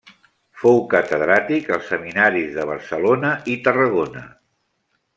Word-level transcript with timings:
Fou 0.61 0.79
catedràtic 0.93 1.69
als 1.77 1.91
seminaris 1.93 2.51
de 2.57 2.67
Barcelona 2.73 3.37
i 3.55 3.61
Tarragona. 3.69 4.29